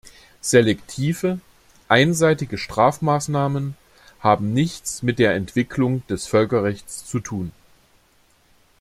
Selektive, 0.41 1.39
einseitige 1.87 2.57
Strafmaßnahmen 2.57 3.77
haben 4.19 4.51
nichts 4.51 5.03
mit 5.03 5.19
der 5.19 5.35
Entwicklung 5.35 6.01
des 6.07 6.25
Völkerrechts 6.25 7.05
zu 7.05 7.19
tun. 7.19 7.51